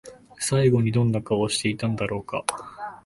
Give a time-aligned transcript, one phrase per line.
[0.39, 2.43] 最後にどんな顔をしていたんだろうか？